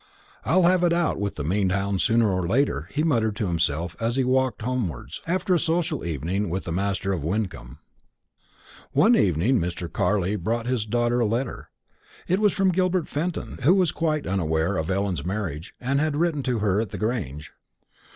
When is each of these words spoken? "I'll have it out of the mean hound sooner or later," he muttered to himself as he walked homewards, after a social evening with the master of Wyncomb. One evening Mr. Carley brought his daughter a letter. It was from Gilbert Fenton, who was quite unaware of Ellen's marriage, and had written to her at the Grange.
"I'll 0.43 0.63
have 0.63 0.83
it 0.83 0.93
out 0.93 1.21
of 1.21 1.35
the 1.35 1.43
mean 1.43 1.69
hound 1.69 2.01
sooner 2.01 2.31
or 2.31 2.47
later," 2.47 2.89
he 2.91 3.03
muttered 3.03 3.35
to 3.35 3.45
himself 3.45 3.95
as 3.99 4.15
he 4.15 4.23
walked 4.23 4.63
homewards, 4.63 5.21
after 5.27 5.53
a 5.53 5.59
social 5.59 6.03
evening 6.03 6.49
with 6.49 6.63
the 6.63 6.71
master 6.71 7.13
of 7.13 7.23
Wyncomb. 7.23 7.77
One 8.93 9.15
evening 9.15 9.59
Mr. 9.59 9.93
Carley 9.93 10.37
brought 10.37 10.65
his 10.65 10.87
daughter 10.87 11.19
a 11.19 11.27
letter. 11.27 11.69
It 12.27 12.39
was 12.39 12.53
from 12.53 12.71
Gilbert 12.71 13.07
Fenton, 13.07 13.59
who 13.61 13.75
was 13.75 13.91
quite 13.91 14.25
unaware 14.25 14.75
of 14.75 14.89
Ellen's 14.89 15.23
marriage, 15.23 15.75
and 15.79 15.99
had 15.99 16.15
written 16.15 16.41
to 16.41 16.57
her 16.57 16.81
at 16.81 16.89
the 16.89 16.97
Grange. 16.97 17.51